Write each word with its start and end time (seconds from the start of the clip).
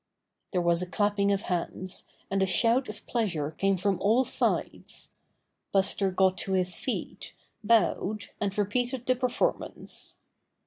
There 0.51 0.63
was 0.63 0.81
a 0.81 0.87
clapping 0.87 1.31
of 1.31 1.43
hands, 1.43 2.07
and 2.31 2.41
a 2.41 2.47
shout 2.47 2.89
of 2.89 3.05
pleasure 3.05 3.51
came 3.51 3.77
from 3.77 4.01
all 4.01 4.23
sides. 4.23 5.11
Buster 5.71 6.09
got 6.09 6.39
to 6.39 6.53
his 6.53 6.75
feet, 6.75 7.35
bowed, 7.63 8.31
and 8.39 8.57
repeated 8.57 9.05
the 9.05 9.15
perform 9.15 9.61
ance. 9.61 10.17